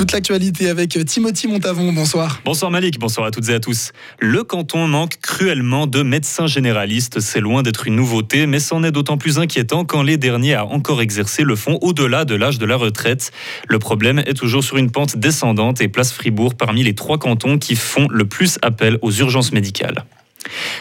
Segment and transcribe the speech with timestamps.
[0.00, 1.92] Toute l'actualité avec Timothy Montavon.
[1.92, 2.40] Bonsoir.
[2.46, 3.92] Bonsoir Malik, bonsoir à toutes et à tous.
[4.18, 7.20] Le canton manque cruellement de médecins généralistes.
[7.20, 10.64] C'est loin d'être une nouveauté, mais c'en est d'autant plus inquiétant quand les derniers à
[10.64, 13.30] encore exercer le font au-delà de l'âge de la retraite.
[13.68, 17.58] Le problème est toujours sur une pente descendante et place Fribourg parmi les trois cantons
[17.58, 20.06] qui font le plus appel aux urgences médicales.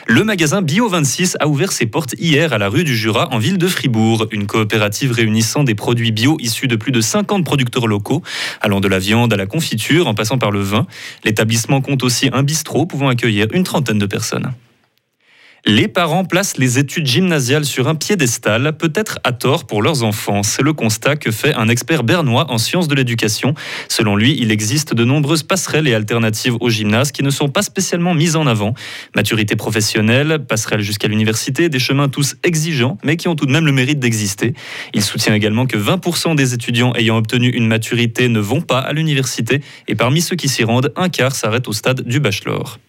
[0.07, 3.57] Le magasin Bio26 a ouvert ses portes hier à la rue du Jura en ville
[3.57, 8.23] de Fribourg, une coopérative réunissant des produits bio issus de plus de 50 producteurs locaux,
[8.61, 10.87] allant de la viande à la confiture en passant par le vin.
[11.23, 14.53] L'établissement compte aussi un bistrot pouvant accueillir une trentaine de personnes.
[15.65, 20.41] Les parents placent les études gymnasiales sur un piédestal, peut-être à tort pour leurs enfants.
[20.41, 23.53] C'est le constat que fait un expert bernois en sciences de l'éducation.
[23.89, 27.61] Selon lui, il existe de nombreuses passerelles et alternatives au gymnase qui ne sont pas
[27.61, 28.73] spécialement mises en avant.
[29.15, 33.65] Maturité professionnelle, passerelle jusqu'à l'université, des chemins tous exigeants, mais qui ont tout de même
[33.65, 34.53] le mérite d'exister.
[34.93, 38.93] Il soutient également que 20% des étudiants ayant obtenu une maturité ne vont pas à
[38.93, 42.79] l'université, et parmi ceux qui s'y rendent, un quart s'arrête au stade du bachelor.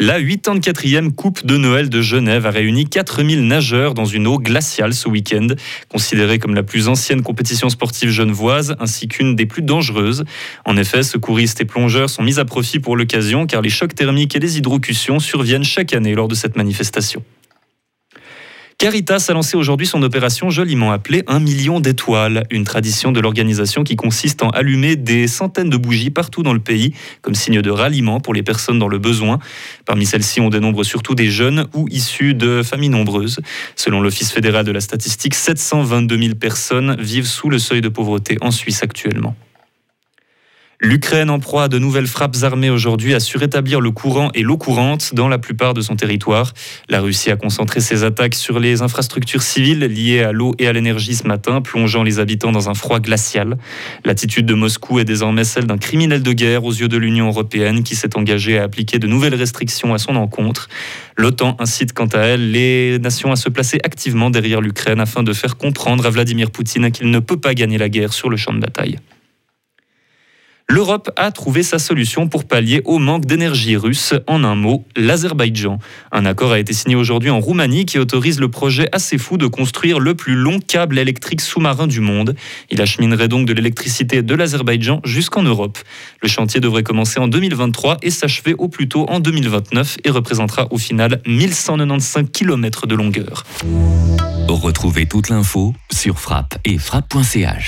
[0.00, 4.94] La 84e Coupe de Noël de Genève a réuni 4000 nageurs dans une eau glaciale
[4.94, 5.48] ce week-end,
[5.88, 10.24] considérée comme la plus ancienne compétition sportive genevoise ainsi qu'une des plus dangereuses.
[10.64, 14.36] En effet, secouristes et plongeurs sont mis à profit pour l'occasion car les chocs thermiques
[14.36, 17.24] et les hydrocutions surviennent chaque année lors de cette manifestation.
[18.80, 23.82] Caritas a lancé aujourd'hui son opération joliment appelée Un million d'étoiles, une tradition de l'organisation
[23.82, 27.70] qui consiste en allumer des centaines de bougies partout dans le pays comme signe de
[27.72, 29.40] ralliement pour les personnes dans le besoin.
[29.84, 33.40] Parmi celles-ci, on dénombre surtout des jeunes ou issus de familles nombreuses.
[33.74, 38.38] Selon l'Office fédéral de la statistique, 722 000 personnes vivent sous le seuil de pauvreté
[38.42, 39.34] en Suisse actuellement.
[40.80, 44.42] L'Ukraine en proie à de nouvelles frappes armées aujourd'hui a su rétablir le courant et
[44.42, 46.52] l'eau courante dans la plupart de son territoire.
[46.88, 50.72] La Russie a concentré ses attaques sur les infrastructures civiles liées à l'eau et à
[50.72, 53.58] l'énergie ce matin, plongeant les habitants dans un froid glacial.
[54.04, 57.82] L'attitude de Moscou est désormais celle d'un criminel de guerre aux yeux de l'Union européenne
[57.82, 60.68] qui s'est engagé à appliquer de nouvelles restrictions à son encontre.
[61.16, 65.32] L'OTAN incite quant à elle les nations à se placer activement derrière l'Ukraine afin de
[65.32, 68.52] faire comprendre à Vladimir Poutine qu'il ne peut pas gagner la guerre sur le champ
[68.52, 69.00] de bataille.
[70.70, 75.78] L'Europe a trouvé sa solution pour pallier au manque d'énergie russe, en un mot, l'Azerbaïdjan.
[76.12, 79.46] Un accord a été signé aujourd'hui en Roumanie qui autorise le projet assez fou de
[79.46, 82.36] construire le plus long câble électrique sous-marin du monde.
[82.70, 85.78] Il acheminerait donc de l'électricité de l'Azerbaïdjan jusqu'en Europe.
[86.20, 90.66] Le chantier devrait commencer en 2023 et s'achever au plus tôt en 2029 et représentera
[90.70, 93.44] au final 1195 km de longueur.
[94.48, 97.66] Retrouvez toute l'info sur frappe et frappe.ch.